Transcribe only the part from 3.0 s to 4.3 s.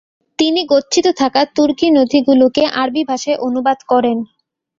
ভাষায় অনুবাদ করেন।